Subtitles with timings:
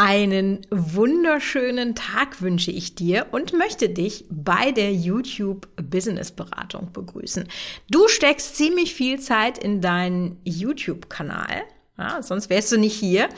[0.00, 7.48] Einen wunderschönen Tag wünsche ich dir und möchte dich bei der YouTube Business Beratung begrüßen.
[7.90, 11.64] Du steckst ziemlich viel Zeit in deinen YouTube-Kanal.
[11.98, 13.28] Ja, sonst wärst du nicht hier.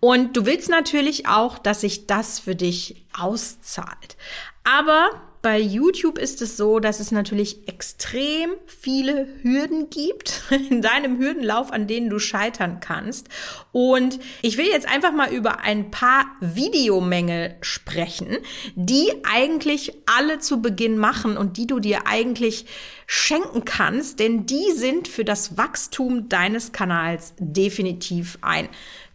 [0.00, 4.16] Und du willst natürlich auch, dass sich das für dich auszahlt.
[4.64, 5.10] Aber
[5.42, 11.72] bei YouTube ist es so, dass es natürlich extrem viele Hürden gibt in deinem Hürdenlauf,
[11.72, 13.28] an denen du scheitern kannst.
[13.72, 18.38] Und ich will jetzt einfach mal über ein paar Videomängel sprechen,
[18.74, 22.66] die eigentlich alle zu Beginn machen und die du dir eigentlich
[23.06, 28.68] schenken kannst, denn die sind für das Wachstum deines Kanals definitiv ein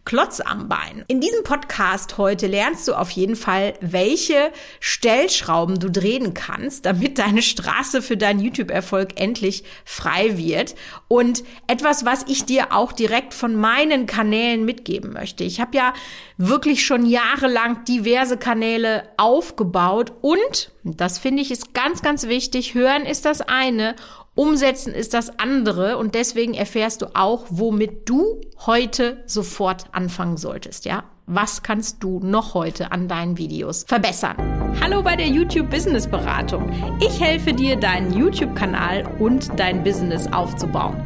[0.04, 1.02] Klotz am Bein.
[1.08, 7.18] In diesem Podcast heute lernst du auf jeden Fall, welche Stellschrauben du drehen kannst, damit
[7.18, 10.74] deine Straße für deinen YouTube-Erfolg endlich frei wird.
[11.08, 15.42] Und etwas, was ich dir auch direkt von meinen Kanälen mitgeben möchte.
[15.42, 15.94] Ich habe ja
[16.36, 23.06] wirklich schon jahrelang diverse Kanäle aufgebaut und, das finde ich ist ganz, ganz wichtig, hören
[23.06, 23.96] ist das eine
[24.36, 30.86] Umsetzen ist das andere und deswegen erfährst du auch, womit du heute sofort anfangen solltest,
[30.86, 31.04] ja?
[31.26, 34.36] Was kannst du noch heute an deinen Videos verbessern?
[34.80, 36.68] Hallo bei der YouTube Business Beratung.
[37.00, 40.96] Ich helfe dir, deinen YouTube-Kanal und dein Business aufzubauen.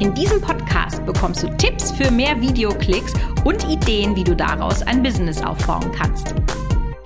[0.00, 3.12] In diesem Podcast bekommst du Tipps für mehr Videoklicks
[3.44, 6.34] und Ideen, wie du daraus ein Business aufbauen kannst.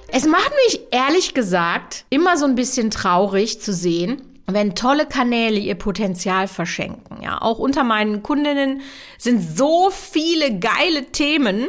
[0.08, 4.22] Es macht mich ehrlich gesagt immer so ein bisschen traurig zu sehen,
[4.54, 7.22] wenn tolle Kanäle ihr Potenzial verschenken.
[7.22, 8.82] Ja, auch unter meinen Kundinnen
[9.18, 11.68] sind so viele geile Themen.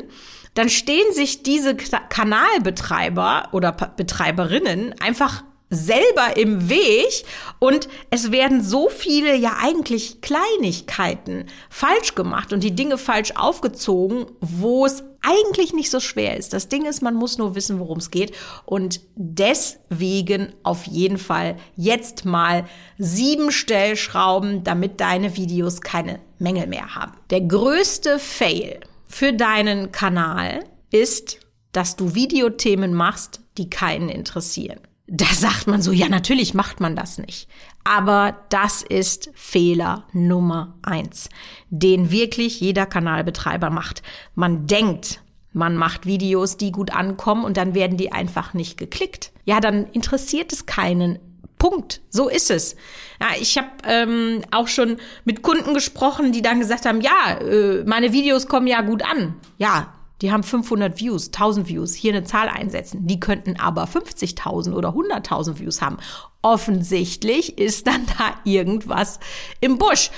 [0.54, 7.24] Dann stehen sich diese Kanalbetreiber oder Betreiberinnen einfach selber im Weg
[7.60, 14.26] und es werden so viele ja eigentlich Kleinigkeiten falsch gemacht und die Dinge falsch aufgezogen,
[14.42, 16.54] wo es eigentlich nicht so schwer ist.
[16.54, 18.34] Das Ding ist, man muss nur wissen, worum es geht
[18.66, 22.66] und deswegen auf jeden Fall jetzt mal
[22.98, 27.14] sieben Stellschrauben, damit deine Videos keine Mängel mehr haben.
[27.30, 31.40] Der größte Fail für deinen Kanal ist,
[31.72, 34.80] dass du Videothemen machst, die keinen interessieren.
[35.08, 37.50] Da sagt man so, ja, natürlich macht man das nicht.
[37.84, 41.30] Aber das ist Fehler Nummer eins,
[41.70, 44.04] den wirklich jeder Kanalbetreiber macht.
[44.36, 45.22] Man denkt,
[45.54, 49.32] man macht Videos, die gut ankommen und dann werden die einfach nicht geklickt.
[49.46, 51.20] Ja, dann interessiert es keinen.
[51.62, 52.02] Punkt.
[52.10, 52.76] So ist es.
[53.22, 57.84] Ja, ich habe ähm, auch schon mit Kunden gesprochen, die dann gesagt haben, ja, äh,
[57.86, 59.36] meine Videos kommen ja gut an.
[59.60, 63.08] Ja, die haben 500 Views, 1000 Views, hier eine Zahl einsetzen.
[63.08, 65.98] Die könnten aber 50.000 oder 100.000 Views haben.
[66.44, 69.20] Offensichtlich ist dann da irgendwas
[69.60, 70.12] im Busch.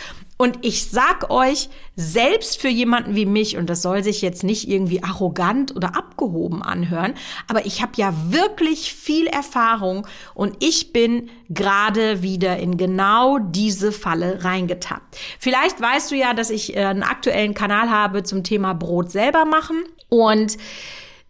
[0.43, 4.67] Und ich sag euch, selbst für jemanden wie mich, und das soll sich jetzt nicht
[4.67, 7.13] irgendwie arrogant oder abgehoben anhören,
[7.47, 13.93] aber ich habe ja wirklich viel Erfahrung und ich bin gerade wieder in genau diese
[13.93, 15.17] Falle reingetappt.
[15.39, 19.45] Vielleicht weißt du ja, dass ich äh, einen aktuellen Kanal habe zum Thema Brot selber
[19.45, 20.57] machen und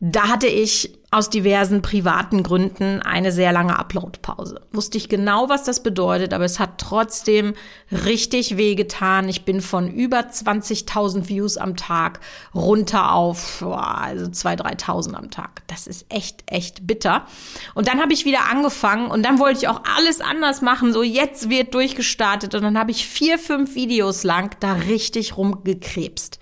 [0.06, 4.60] da hatte ich aus diversen privaten Gründen eine sehr lange Uploadpause.
[4.74, 7.54] Wusste ich genau, was das bedeutet, aber es hat trotzdem
[7.90, 9.30] richtig wehgetan.
[9.30, 12.20] Ich bin von über 20.000 Views am Tag
[12.54, 15.62] runter auf boah, also 2.000, 3.000 am Tag.
[15.68, 17.26] Das ist echt, echt bitter.
[17.74, 20.92] Und dann habe ich wieder angefangen und dann wollte ich auch alles anders machen.
[20.92, 26.40] So jetzt wird durchgestartet und dann habe ich vier, fünf Videos lang da richtig rumgekrebst.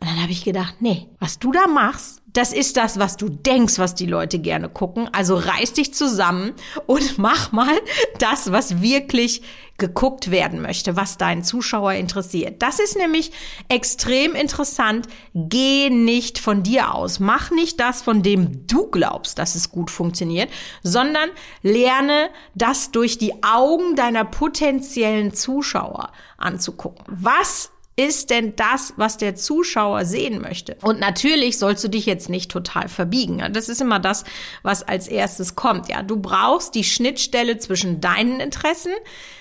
[0.00, 3.28] Und dann habe ich gedacht, nee, was du da machst, das ist das, was du
[3.28, 5.08] denkst, was die Leute gerne gucken.
[5.12, 6.52] Also reiß dich zusammen
[6.86, 7.74] und mach mal
[8.20, 9.42] das, was wirklich
[9.76, 12.62] geguckt werden möchte, was deinen Zuschauer interessiert.
[12.62, 13.32] Das ist nämlich
[13.68, 15.08] extrem interessant.
[15.34, 17.18] Geh nicht von dir aus.
[17.18, 20.48] Mach nicht das, von dem du glaubst, dass es gut funktioniert,
[20.84, 21.30] sondern
[21.62, 27.04] lerne das durch die Augen deiner potenziellen Zuschauer anzugucken.
[27.08, 30.76] Was ist denn das, was der Zuschauer sehen möchte?
[30.82, 33.42] Und natürlich sollst du dich jetzt nicht total verbiegen.
[33.52, 34.22] Das ist immer das,
[34.62, 35.88] was als erstes kommt.
[35.88, 38.92] Ja, du brauchst die Schnittstelle zwischen deinen Interessen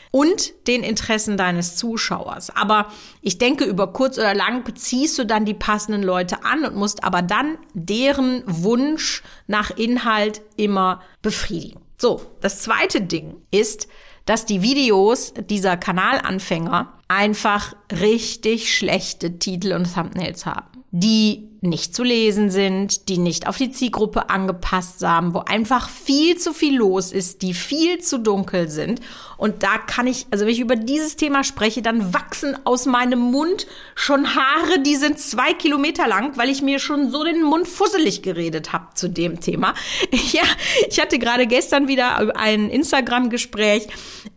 [0.09, 2.49] und den Interessen deines Zuschauers.
[2.49, 6.75] Aber ich denke, über kurz oder lang beziehst du dann die passenden Leute an und
[6.75, 11.81] musst aber dann deren Wunsch nach Inhalt immer befriedigen.
[11.99, 13.87] So, das zweite Ding ist,
[14.27, 20.83] dass die Videos dieser Kanalanfänger einfach richtig schlechte Titel und Thumbnails haben.
[20.91, 26.37] Die nicht zu lesen sind, die nicht auf die Zielgruppe angepasst haben, wo einfach viel
[26.37, 29.01] zu viel los ist, die viel zu dunkel sind.
[29.37, 33.19] Und da kann ich, also wenn ich über dieses Thema spreche, dann wachsen aus meinem
[33.19, 37.67] Mund schon Haare, die sind zwei Kilometer lang, weil ich mir schon so den Mund
[37.67, 39.73] fusselig geredet habe zu dem Thema.
[40.31, 40.43] Ja,
[40.89, 43.87] ich hatte gerade gestern wieder ein Instagram-Gespräch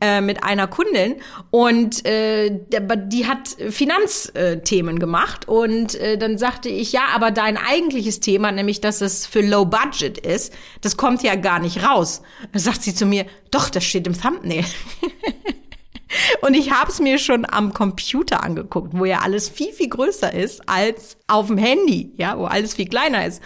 [0.01, 1.17] äh, mit einer Kundin
[1.51, 2.61] und äh,
[3.07, 8.81] die hat Finanzthemen gemacht und äh, dann sagte ich, ja, aber dein eigentliches Thema, nämlich
[8.81, 12.23] dass es für Low Budget ist, das kommt ja gar nicht raus.
[12.53, 14.65] Dann sagt sie zu mir, doch, das steht im Thumbnail.
[16.43, 20.33] Und ich habe es mir schon am Computer angeguckt, wo ja alles viel, viel größer
[20.35, 23.41] ist als auf dem Handy, ja, wo alles viel kleiner ist.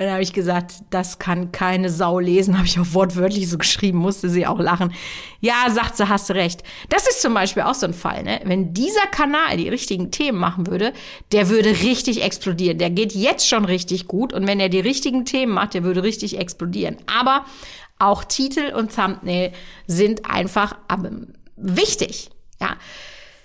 [0.00, 3.58] Und dann habe ich gesagt, das kann keine Sau lesen, habe ich auch wortwörtlich so
[3.58, 4.94] geschrieben, musste sie auch lachen.
[5.40, 6.62] Ja, sagt sie, hast recht.
[6.88, 8.40] Das ist zum Beispiel auch so ein Fall, ne?
[8.44, 10.94] Wenn dieser Kanal die richtigen Themen machen würde,
[11.32, 12.78] der würde richtig explodieren.
[12.78, 16.02] Der geht jetzt schon richtig gut und wenn er die richtigen Themen macht, der würde
[16.02, 16.96] richtig explodieren.
[17.06, 17.44] Aber
[17.98, 19.52] auch Titel und Thumbnail
[19.86, 20.76] sind einfach
[21.56, 22.78] wichtig, ja.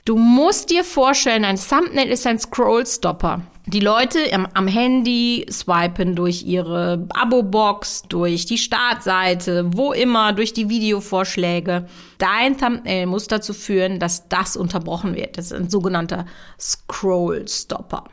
[0.06, 3.42] Du musst dir vorstellen, ein Thumbnail ist ein Scrollstopper.
[3.66, 4.19] Die Leute
[4.54, 11.88] am, Handy swipen durch ihre Abo-Box, durch die Startseite, wo immer, durch die Videovorschläge.
[12.19, 15.40] Dein Thumbnail muss dazu führen, dass das unterbrochen wird.
[15.40, 16.28] Das ist ein sogenannter
[16.60, 18.04] Scrollstopper.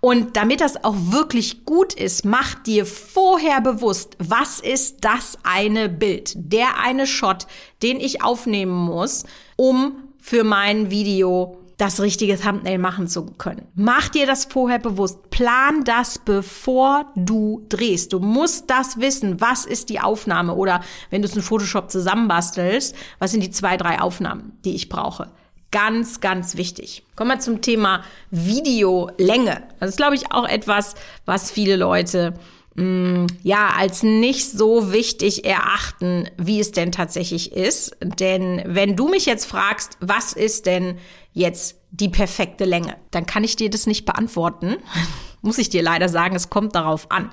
[0.00, 5.88] Und damit das auch wirklich gut ist, mach dir vorher bewusst, was ist das eine
[5.88, 7.48] Bild, der eine Shot,
[7.82, 9.24] den ich aufnehmen muss,
[9.56, 13.66] um für mein Video das richtige Thumbnail machen zu können.
[13.74, 15.30] Mach dir das vorher bewusst.
[15.30, 18.12] Plan das, bevor du drehst.
[18.12, 19.40] Du musst das wissen.
[19.40, 20.54] Was ist die Aufnahme?
[20.54, 20.80] Oder
[21.10, 25.30] wenn du es in Photoshop zusammenbastelst, was sind die zwei, drei Aufnahmen, die ich brauche?
[25.72, 27.02] Ganz, ganz wichtig.
[27.16, 29.64] Kommen wir zum Thema Videolänge.
[29.80, 32.34] Das ist, glaube ich, auch etwas, was viele Leute
[32.74, 37.94] ja, als nicht so wichtig erachten, wie es denn tatsächlich ist.
[38.00, 40.96] Denn wenn du mich jetzt fragst, was ist denn
[41.32, 44.76] jetzt die perfekte Länge, dann kann ich dir das nicht beantworten.
[45.42, 47.30] Muss ich dir leider sagen, es kommt darauf an.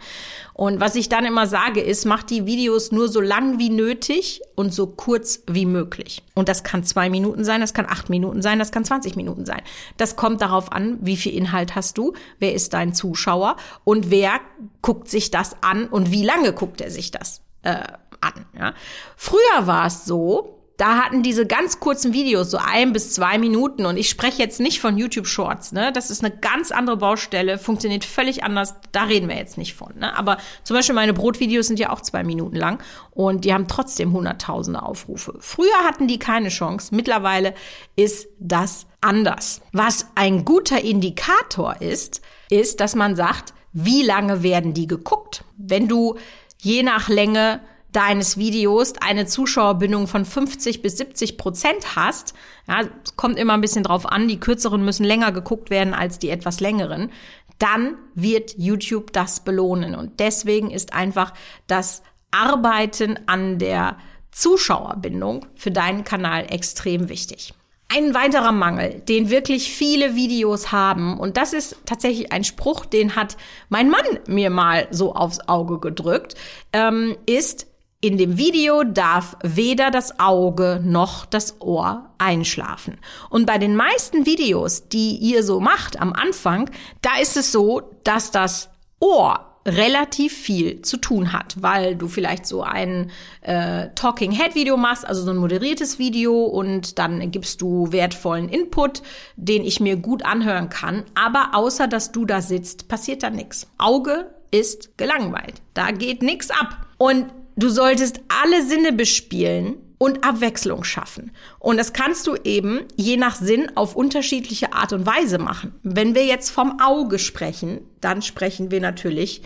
[0.53, 4.41] Und was ich dann immer sage, ist, mach die Videos nur so lang wie nötig
[4.55, 6.23] und so kurz wie möglich.
[6.33, 9.45] Und das kann zwei Minuten sein, das kann acht Minuten sein, das kann 20 Minuten
[9.45, 9.61] sein.
[9.97, 14.41] Das kommt darauf an, wie viel Inhalt hast du, wer ist dein Zuschauer und wer
[14.81, 17.83] guckt sich das an und wie lange guckt er sich das äh,
[18.19, 18.45] an.
[18.57, 18.73] Ja?
[19.15, 23.85] Früher war es so, da hatten diese ganz kurzen Videos so ein bis zwei Minuten
[23.85, 25.91] und ich spreche jetzt nicht von YouTube Shorts, ne?
[25.91, 28.75] Das ist eine ganz andere Baustelle, funktioniert völlig anders.
[28.93, 30.17] Da reden wir jetzt nicht von, ne?
[30.17, 32.81] Aber zum Beispiel meine Brotvideos sind ja auch zwei Minuten lang
[33.11, 35.35] und die haben trotzdem hunderttausende Aufrufe.
[35.41, 36.95] Früher hatten die keine Chance.
[36.95, 37.55] Mittlerweile
[37.97, 39.61] ist das anders.
[39.73, 45.43] Was ein guter Indikator ist, ist, dass man sagt, wie lange werden die geguckt?
[45.57, 46.15] Wenn du
[46.61, 47.59] je nach Länge
[47.91, 52.33] deines Videos eine Zuschauerbindung von 50 bis 70 Prozent hast,
[52.67, 56.29] ja, kommt immer ein bisschen drauf an, die kürzeren müssen länger geguckt werden als die
[56.29, 57.11] etwas längeren,
[57.57, 59.95] dann wird YouTube das belohnen.
[59.95, 61.33] Und deswegen ist einfach
[61.67, 63.97] das Arbeiten an der
[64.31, 67.53] Zuschauerbindung für deinen Kanal extrem wichtig.
[67.91, 73.15] Ein weiterer Mangel, den wirklich viele Videos haben, und das ist tatsächlich ein Spruch, den
[73.15, 73.35] hat
[73.69, 76.35] mein Mann mir mal so aufs Auge gedrückt,
[76.71, 77.65] ähm, ist,
[78.01, 82.97] in dem Video darf weder das Auge noch das Ohr einschlafen.
[83.29, 86.69] Und bei den meisten Videos, die ihr so macht am Anfang,
[87.01, 88.69] da ist es so, dass das
[89.01, 94.77] Ohr relativ viel zu tun hat, weil du vielleicht so ein äh, Talking Head Video
[94.77, 99.03] machst, also so ein moderiertes Video und dann gibst du wertvollen Input,
[99.35, 103.67] den ich mir gut anhören kann, aber außer dass du da sitzt, passiert da nichts.
[103.77, 105.61] Auge ist gelangweilt.
[105.73, 106.87] Da geht nichts ab.
[106.97, 107.27] Und
[107.59, 111.31] Du solltest alle Sinne bespielen und Abwechslung schaffen.
[111.59, 115.75] Und das kannst du eben je nach Sinn auf unterschiedliche Art und Weise machen.
[115.83, 119.41] Wenn wir jetzt vom Auge sprechen, dann sprechen wir natürlich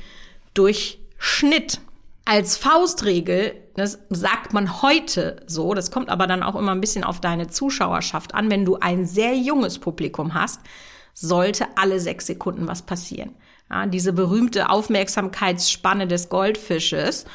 [0.54, 1.82] durch Schnitt.
[2.24, 7.04] Als Faustregel, das sagt man heute so, das kommt aber dann auch immer ein bisschen
[7.04, 10.62] auf deine Zuschauerschaft an, wenn du ein sehr junges Publikum hast,
[11.16, 13.32] sollte alle sechs Sekunden was passieren.
[13.72, 17.26] Ja, diese berühmte Aufmerksamkeitsspanne des Goldfisches,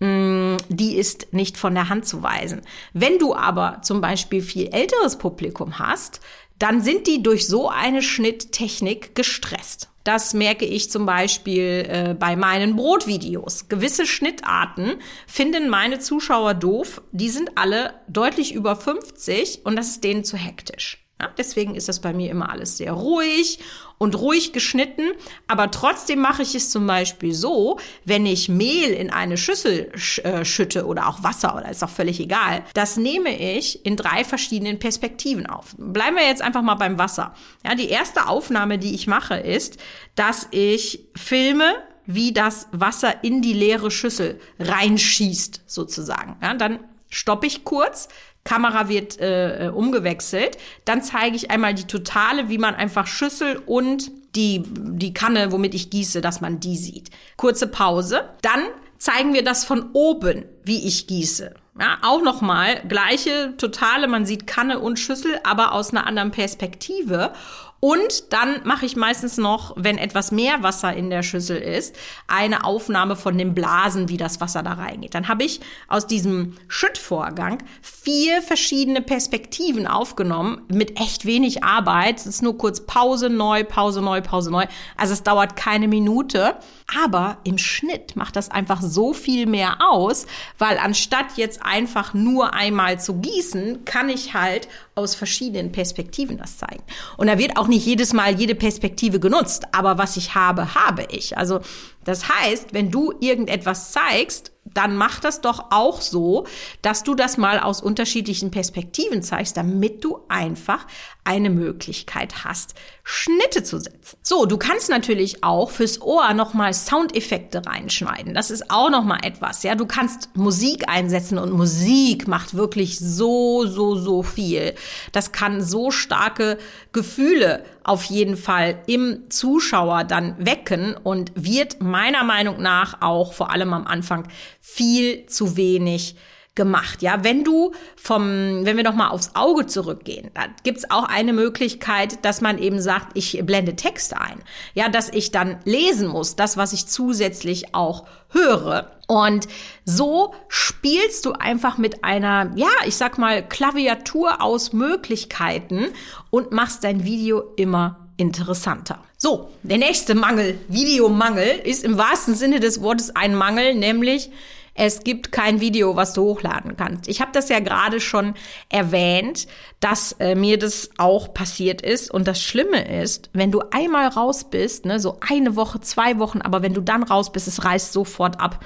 [0.00, 2.62] die ist nicht von der Hand zu weisen.
[2.92, 6.20] Wenn du aber zum Beispiel viel älteres Publikum hast,
[6.58, 9.88] dann sind die durch so eine Schnitttechnik gestresst.
[10.04, 13.68] Das merke ich zum Beispiel äh, bei meinen Brotvideos.
[13.68, 14.94] Gewisse Schnittarten
[15.26, 17.02] finden meine Zuschauer doof.
[17.12, 21.07] Die sind alle deutlich über 50 und das ist denen zu hektisch.
[21.20, 23.58] Ja, deswegen ist das bei mir immer alles sehr ruhig
[23.98, 25.10] und ruhig geschnitten.
[25.48, 30.20] Aber trotzdem mache ich es zum Beispiel so, wenn ich Mehl in eine Schüssel sch
[30.20, 32.64] äh, schütte oder auch Wasser oder ist auch völlig egal.
[32.74, 35.74] Das nehme ich in drei verschiedenen Perspektiven auf.
[35.76, 37.34] Bleiben wir jetzt einfach mal beim Wasser.
[37.64, 39.78] Ja, die erste Aufnahme, die ich mache, ist,
[40.14, 41.74] dass ich filme,
[42.06, 46.36] wie das Wasser in die leere Schüssel reinschießt, sozusagen.
[46.40, 46.78] Ja, dann
[47.10, 48.08] stoppe ich kurz,
[48.48, 50.56] Kamera wird äh, äh, umgewechselt.
[50.86, 55.74] Dann zeige ich einmal die totale, wie man einfach Schüssel und die, die Kanne, womit
[55.74, 57.10] ich gieße, dass man die sieht.
[57.36, 58.30] Kurze Pause.
[58.40, 58.62] Dann
[58.96, 61.54] zeigen wir das von oben, wie ich gieße.
[61.78, 67.32] Ja, auch nochmal, gleiche Totale, man sieht Kanne und Schüssel, aber aus einer anderen Perspektive.
[67.80, 71.94] Und dann mache ich meistens noch, wenn etwas mehr Wasser in der Schüssel ist,
[72.26, 75.14] eine Aufnahme von den Blasen, wie das Wasser da reingeht.
[75.14, 82.18] Dann habe ich aus diesem Schüttvorgang vier verschiedene Perspektiven aufgenommen mit echt wenig Arbeit.
[82.18, 84.66] Es ist nur kurz Pause, neu, Pause, neu, Pause, neu.
[84.96, 86.56] Also es dauert keine Minute.
[87.04, 92.54] Aber im Schnitt macht das einfach so viel mehr aus, weil anstatt jetzt einfach nur
[92.54, 96.82] einmal zu gießen, kann ich halt aus verschiedenen Perspektiven das zeigen.
[97.18, 101.06] Und da wird auch nicht jedes Mal jede Perspektive genutzt, aber was ich habe, habe
[101.10, 101.36] ich.
[101.38, 101.60] Also
[102.04, 106.46] das heißt, wenn du irgendetwas zeigst, dann mach das doch auch so,
[106.82, 110.86] dass du das mal aus unterschiedlichen Perspektiven zeigst, damit du einfach
[111.24, 114.16] eine Möglichkeit hast, Schnitte zu setzen.
[114.22, 118.34] So, du kannst natürlich auch fürs Ohr nochmal Soundeffekte reinschneiden.
[118.34, 119.64] Das ist auch nochmal etwas.
[119.64, 124.74] Ja, du kannst Musik einsetzen und Musik macht wirklich so, so, so viel.
[125.10, 126.56] Das kann so starke
[126.92, 133.50] Gefühle auf jeden Fall im Zuschauer dann wecken und wird meiner Meinung nach auch vor
[133.50, 134.28] allem am Anfang
[134.60, 136.16] viel zu wenig
[136.58, 137.00] gemacht.
[137.00, 141.32] Ja, wenn du vom, wenn wir noch mal aufs Auge zurückgehen, da gibt's auch eine
[141.32, 144.40] Möglichkeit, dass man eben sagt, ich blende Texte ein.
[144.74, 148.90] Ja, dass ich dann lesen muss, das, was ich zusätzlich auch höre.
[149.06, 149.48] Und
[149.86, 155.86] so spielst du einfach mit einer, ja, ich sag mal, Klaviatur aus Möglichkeiten
[156.28, 158.98] und machst dein Video immer interessanter.
[159.16, 164.30] So, der nächste Mangel, Videomangel, ist im wahrsten Sinne des Wortes ein Mangel, nämlich
[164.78, 167.08] es gibt kein Video, was du hochladen kannst.
[167.08, 168.34] Ich habe das ja gerade schon
[168.68, 169.48] erwähnt,
[169.80, 172.12] dass äh, mir das auch passiert ist.
[172.12, 176.40] Und das Schlimme ist, wenn du einmal raus bist, ne, so eine Woche, zwei Wochen,
[176.42, 178.64] aber wenn du dann raus bist, es reißt sofort ab.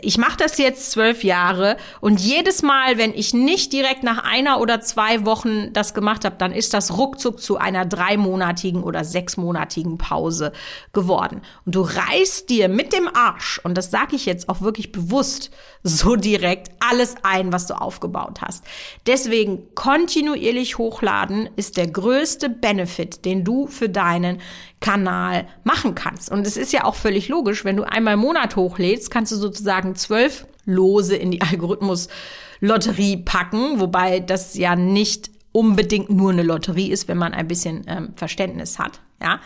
[0.00, 4.60] Ich mache das jetzt zwölf Jahre und jedes Mal, wenn ich nicht direkt nach einer
[4.60, 9.98] oder zwei Wochen das gemacht habe, dann ist das ruckzuck zu einer dreimonatigen oder sechsmonatigen
[9.98, 10.52] Pause
[10.94, 11.42] geworden.
[11.66, 15.50] Und du reißt dir mit dem Arsch, und das sage ich jetzt auch wirklich bewusst,
[15.86, 18.64] so direkt alles ein, was du aufgebaut hast.
[19.06, 24.40] Deswegen kontinuierlich hochladen ist der größte Benefit, den du für deinen
[24.80, 26.32] Kanal machen kannst.
[26.32, 29.36] Und es ist ja auch völlig logisch, wenn du einmal im Monat hochlädst, kannst du
[29.36, 36.90] sozusagen zwölf Lose in die Algorithmus-Lotterie packen, wobei das ja nicht unbedingt nur eine Lotterie
[36.90, 39.00] ist, wenn man ein bisschen ähm, Verständnis hat.
[39.22, 39.38] Ja.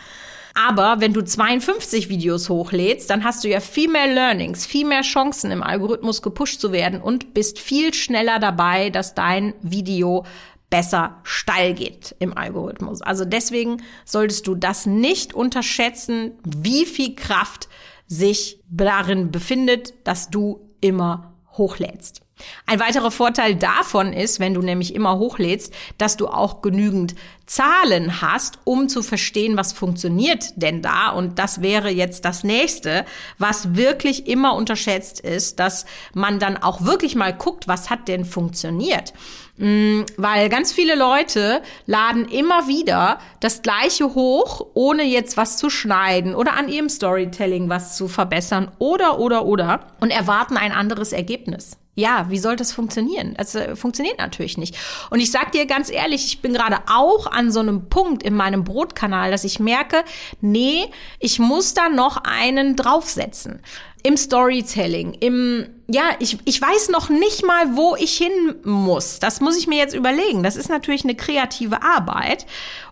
[0.53, 5.01] Aber wenn du 52 Videos hochlädst, dann hast du ja viel mehr Learnings, viel mehr
[5.01, 10.25] Chancen im Algorithmus gepusht zu werden und bist viel schneller dabei, dass dein Video
[10.69, 13.01] besser steil geht im Algorithmus.
[13.01, 17.69] Also deswegen solltest du das nicht unterschätzen, wie viel Kraft
[18.07, 22.21] sich darin befindet, dass du immer hochlädst.
[22.65, 27.15] Ein weiterer Vorteil davon ist, wenn du nämlich immer hochlädst, dass du auch genügend
[27.45, 31.09] Zahlen hast, um zu verstehen, was funktioniert denn da.
[31.09, 33.05] Und das wäre jetzt das nächste,
[33.39, 38.23] was wirklich immer unterschätzt ist, dass man dann auch wirklich mal guckt, was hat denn
[38.23, 39.13] funktioniert.
[39.59, 45.69] Mm, weil ganz viele Leute laden immer wieder das gleiche hoch, ohne jetzt was zu
[45.69, 51.11] schneiden oder an ihrem Storytelling was zu verbessern oder, oder, oder und erwarten ein anderes
[51.11, 51.77] Ergebnis.
[51.95, 53.33] Ja, wie soll das funktionieren?
[53.37, 54.77] Das äh, funktioniert natürlich nicht.
[55.09, 58.35] Und ich sag dir ganz ehrlich, ich bin gerade auch an so einem Punkt in
[58.35, 60.05] meinem Brotkanal, dass ich merke,
[60.39, 60.85] nee,
[61.19, 63.59] ich muss da noch einen draufsetzen.
[64.03, 69.17] Im Storytelling, im, ja, ich, ich weiß noch nicht mal, wo ich hin muss.
[69.19, 70.43] Das muss ich mir jetzt überlegen.
[70.43, 72.45] Das ist natürlich eine kreative Arbeit.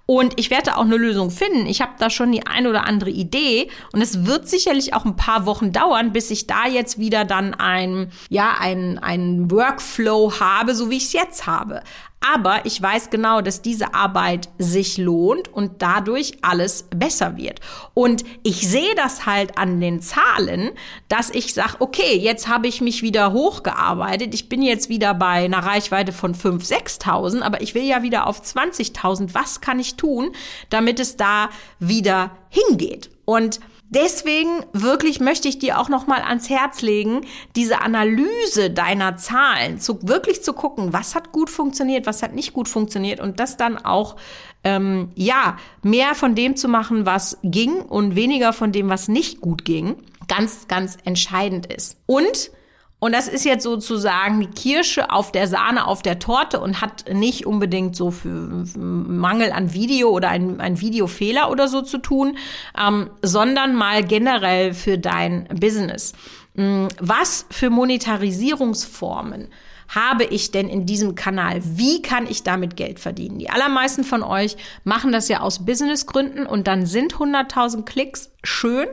[0.08, 1.68] Und ich werde auch eine Lösung finden.
[1.68, 5.18] Ich habe da schon die ein oder andere Idee und es wird sicherlich auch ein
[5.18, 10.76] paar Wochen dauern, bis ich da jetzt wieder dann ein, ja, ein, ein Workflow habe,
[10.76, 11.84] so wie ich es jetzt habe.
[12.20, 17.62] Aber ich weiß genau, dass diese Arbeit sich lohnt und dadurch alles besser wird.
[17.94, 20.72] Und ich sehe das halt an den Zahlen,
[21.10, 24.34] dass ich sage, okay, jetzt habe ich mich wieder hochgearbeitet.
[24.34, 28.28] Ich bin jetzt wieder bei einer Reichweite von 5.000, 6.000, aber ich will ja wieder
[28.28, 29.34] auf 20.000.
[29.34, 30.32] Was kann ich tun,
[30.70, 33.10] damit es da wieder hingeht?
[33.26, 37.22] Und Deswegen wirklich möchte ich dir auch noch mal ans Herz legen,
[37.56, 42.52] diese Analyse deiner Zahlen, zu, wirklich zu gucken, was hat gut funktioniert, was hat nicht
[42.52, 44.18] gut funktioniert und das dann auch
[44.66, 49.40] ähm, ja mehr von dem zu machen, was ging und weniger von dem, was nicht
[49.40, 49.96] gut ging,
[50.28, 51.98] ganz ganz entscheidend ist.
[52.08, 52.52] Und
[53.00, 57.06] und das ist jetzt sozusagen die Kirsche auf der Sahne auf der Torte und hat
[57.14, 62.38] nicht unbedingt so für Mangel an Video oder ein, ein Videofehler oder so zu tun,
[62.76, 66.14] ähm, sondern mal generell für dein Business.
[66.56, 69.50] Mm, was für Monetarisierungsformen
[69.90, 71.62] habe ich denn in diesem Kanal?
[71.64, 73.38] Wie kann ich damit Geld verdienen?
[73.38, 78.88] Die allermeisten von euch machen das ja aus Businessgründen und dann sind 100.000 Klicks schön,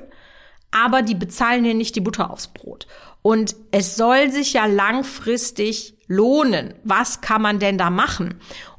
[0.71, 2.87] aber die bezahlen dir nicht die Butter aufs Brot.
[3.27, 6.75] Und es soll sich ja langfristig lohnen.
[6.85, 8.35] Was kann man denn da machen?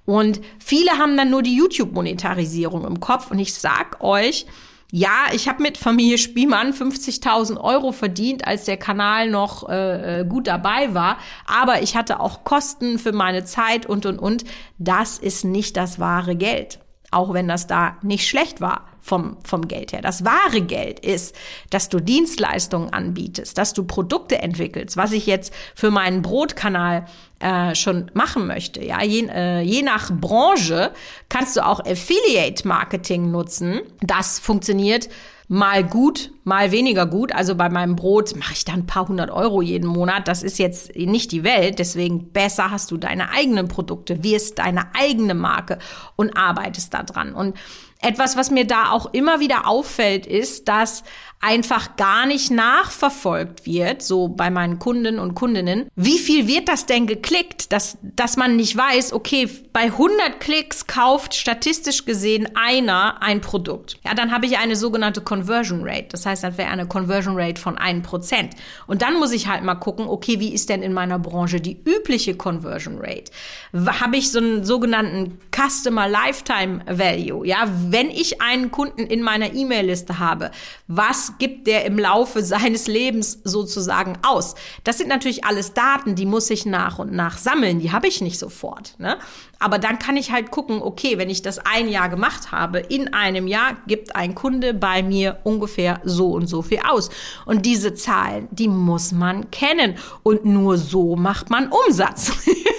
[0.06, 3.32] Und viele haben dann nur die YouTube-Monetarisierung im Kopf.
[3.32, 4.46] Und ich sag euch,
[4.92, 10.25] ja, ich habe mit Familie Spielmann 50.000 Euro verdient, als der Kanal noch äh, äh,
[10.25, 11.18] gut dabei war.
[11.48, 14.44] Aber ich hatte auch Kosten für meine Zeit und, und, und.
[14.78, 16.85] Das ist nicht das wahre Geld.
[17.15, 20.01] Auch wenn das da nicht schlecht war vom, vom Geld her.
[20.01, 21.34] Das wahre Geld ist,
[21.69, 27.05] dass du Dienstleistungen anbietest, dass du Produkte entwickelst, was ich jetzt für meinen Brotkanal
[27.39, 28.84] äh, schon machen möchte.
[28.84, 30.91] Ja, je, äh, je nach Branche
[31.29, 33.79] kannst du auch Affiliate Marketing nutzen.
[34.01, 35.07] Das funktioniert
[35.48, 37.34] mal gut, mal weniger gut.
[37.34, 40.28] Also bei meinem Brot mache ich da ein paar hundert Euro jeden Monat.
[40.28, 41.80] Das ist jetzt nicht die Welt.
[41.80, 45.80] Deswegen besser hast du deine eigenen Produkte, wirst deine eigene Marke
[46.16, 47.34] und arbeitest da dran.
[47.34, 47.56] Und
[48.02, 51.04] etwas, was mir da auch immer wieder auffällt, ist, dass
[51.39, 56.88] einfach gar nicht nachverfolgt wird, so bei meinen Kunden und Kundinnen, wie viel wird das
[56.88, 63.22] denn geklickt, dass, dass man nicht weiß, okay, bei 100 Klicks kauft statistisch gesehen einer
[63.22, 64.00] ein Produkt.
[64.04, 66.08] Ja, dann habe ich eine sogenannte Conversion Rate.
[66.10, 68.50] Das heißt, das wäre eine Conversion Rate von 1%.
[68.88, 71.77] Und dann muss ich halt mal gucken, okay, wie ist denn in meiner Branche die
[71.86, 73.32] übliche Conversion Rate?
[73.74, 77.46] Habe ich so einen sogenannten Customer Lifetime Value?
[77.46, 80.51] Ja, wenn ich einen Kunden in meiner E-Mail-Liste habe,
[80.88, 84.55] was gibt der im Laufe seines Lebens sozusagen aus?
[84.84, 88.22] Das sind natürlich alles Daten, die muss ich nach und nach sammeln, die habe ich
[88.22, 88.96] nicht sofort.
[88.98, 89.18] Ne?
[89.59, 93.14] Aber dann kann ich halt gucken, okay, wenn ich das ein Jahr gemacht habe, in
[93.14, 97.09] einem Jahr gibt ein Kunde bei mir ungefähr so und so viel aus.
[97.46, 99.96] Und diese Zahlen, die muss man kennen.
[100.24, 102.31] Und nur so macht man Umsatz.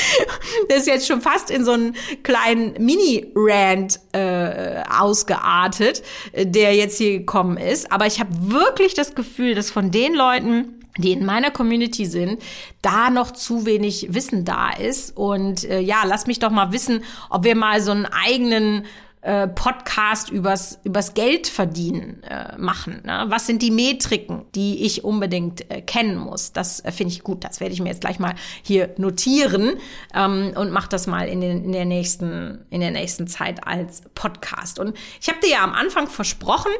[0.68, 6.02] das ist jetzt schon fast in so einen kleinen Mini-Rant äh, ausgeartet,
[6.34, 7.92] der jetzt hier gekommen ist.
[7.92, 12.42] Aber ich habe wirklich das Gefühl, dass von den Leuten, die in meiner Community sind,
[12.82, 15.16] da noch zu wenig Wissen da ist.
[15.16, 18.84] Und äh, ja, lass mich doch mal wissen, ob wir mal so einen eigenen
[19.22, 23.02] äh, Podcast übers, übers Geld verdienen äh, machen.
[23.04, 23.26] Ne?
[23.28, 26.52] Was sind die Metriken, die ich unbedingt äh, kennen muss?
[26.52, 27.44] Das äh, finde ich gut.
[27.44, 29.74] Das werde ich mir jetzt gleich mal hier notieren
[30.12, 34.02] ähm, und mache das mal in, den, in, der nächsten, in der nächsten Zeit als
[34.14, 34.80] Podcast.
[34.80, 36.72] Und ich habe dir ja am Anfang versprochen,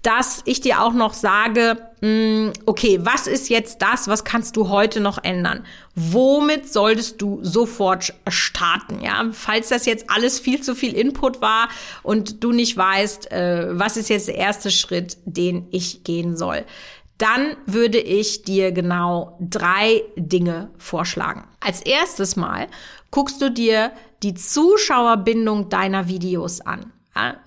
[0.00, 5.00] dass ich dir auch noch sage, okay, was ist jetzt das, was kannst du heute
[5.00, 5.64] noch ändern?
[5.94, 9.00] Womit solltest du sofort starten?
[9.02, 11.68] Ja, falls das jetzt alles viel zu viel Input war
[12.02, 16.64] und du nicht weißt, äh, was ist jetzt der erste Schritt, den ich gehen soll,
[17.18, 21.44] dann würde ich dir genau drei Dinge vorschlagen.
[21.60, 22.68] Als erstes Mal
[23.10, 26.92] guckst du dir die Zuschauerbindung deiner Videos an.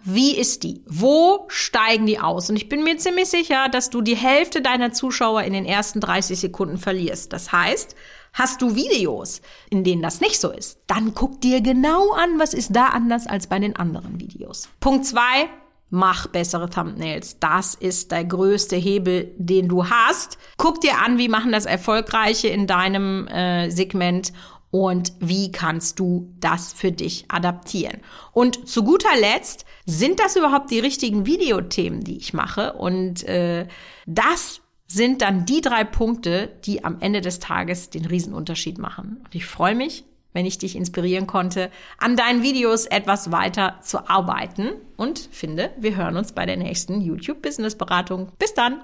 [0.03, 0.83] Wie ist die?
[0.87, 2.49] Wo steigen die aus?
[2.49, 5.99] Und ich bin mir ziemlich sicher, dass du die Hälfte deiner Zuschauer in den ersten
[5.99, 7.33] 30 Sekunden verlierst.
[7.33, 7.95] Das heißt,
[8.33, 12.53] hast du Videos, in denen das nicht so ist, dann guck dir genau an, was
[12.53, 14.69] ist da anders als bei den anderen Videos.
[14.79, 15.49] Punkt zwei,
[15.93, 17.37] mach bessere Thumbnails.
[17.39, 20.39] Das ist der größte Hebel, den du hast.
[20.57, 24.33] Guck dir an, wie machen das Erfolgreiche in deinem äh, Segment
[24.73, 28.01] und wie kannst du das für dich adaptieren.
[28.31, 32.73] Und zu guter Letzt, sind das überhaupt die richtigen Videothemen, die ich mache?
[32.73, 33.67] Und äh,
[34.07, 39.21] das sind dann die drei Punkte, die am Ende des Tages den Riesenunterschied machen.
[39.23, 44.09] Und ich freue mich, wenn ich dich inspirieren konnte, an deinen Videos etwas weiter zu
[44.09, 48.31] arbeiten und finde, wir hören uns bei der nächsten YouTube Business Beratung.
[48.39, 48.83] Bis dann!